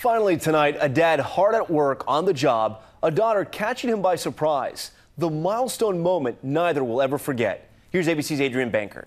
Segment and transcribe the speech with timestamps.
[0.00, 4.16] Finally tonight, a dad hard at work on the job, a daughter catching him by
[4.16, 4.92] surprise.
[5.18, 7.70] The milestone moment neither will ever forget.
[7.90, 9.04] Here's ABC's Adrienne Bankert.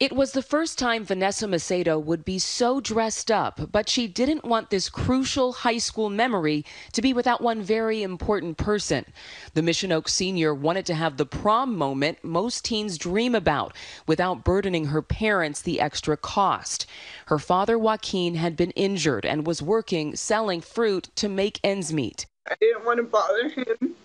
[0.00, 4.44] It was the first time Vanessa Macedo would be so dressed up, but she didn't
[4.44, 9.06] want this crucial high school memory to be without one very important person.
[9.54, 13.74] The Mission Oaks senior wanted to have the prom moment most teens dream about
[14.06, 16.86] without burdening her parents the extra cost.
[17.26, 22.24] Her father, Joaquin, had been injured and was working selling fruit to make ends meet.
[22.48, 23.96] I didn't want to bother him.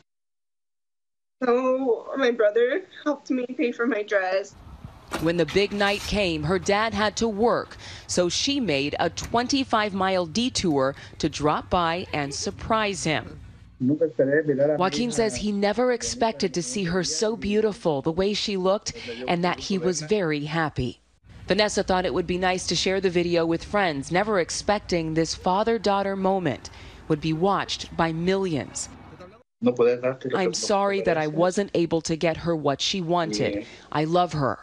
[1.43, 4.55] So my brother helped me pay for my dress.
[5.21, 9.93] When the big night came, her dad had to work, so she made a 25
[9.93, 13.39] mile detour to drop by and surprise him.
[13.79, 18.93] Joaquin says he never expected to see her so beautiful the way she looked
[19.27, 20.99] and that he was very happy.
[21.47, 25.35] Vanessa thought it would be nice to share the video with friends, never expecting this
[25.35, 26.69] father daughter moment
[27.09, 28.87] would be watched by millions.
[30.35, 33.65] I'm sorry that I wasn't able to get her what she wanted.
[33.91, 34.59] I love her.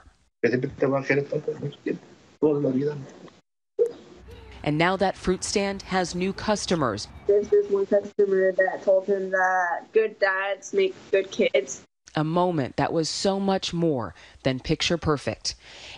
[4.62, 7.08] And now that fruit stand has new customers.
[7.26, 11.82] There's this one customer that told him that good dads make good kids.
[12.14, 15.54] A moment that was so much more than picture perfect.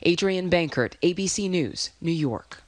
[0.07, 2.63] Adrienne Bankert, ABC News, New York.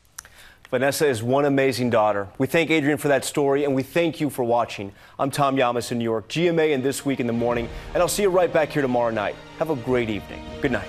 [0.70, 2.27] Vanessa is one amazing daughter.
[2.39, 4.92] We thank Adrienne for that story and we thank you for watching.
[5.19, 8.08] I'm Tom Llamas in New York, GMA and This Week in the Morning, and I'll
[8.08, 9.36] see you right back here tomorrow night.
[9.58, 10.42] Have a great evening.
[10.61, 10.89] Good night.